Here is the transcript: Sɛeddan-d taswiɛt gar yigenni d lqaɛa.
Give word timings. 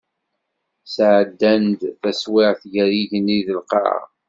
Sɛeddan-d 0.93 1.81
taswiɛt 2.01 2.61
gar 2.73 2.89
yigenni 2.97 3.39
d 3.45 3.47
lqaɛa. 3.59 3.99